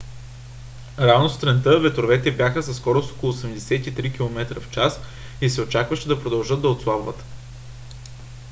рано 0.99 1.29
сутринта 1.29 1.79
ветровете 1.79 2.31
бяха 2.31 2.63
със 2.63 2.77
скорост 2.77 3.11
около 3.11 3.33
83 3.33 4.15
км/ч 4.17 4.79
и 5.41 5.49
се 5.49 5.61
очакваше 5.61 6.07
да 6.07 6.23
продължат 6.23 6.61
да 6.61 6.69
отслабват 6.69 7.23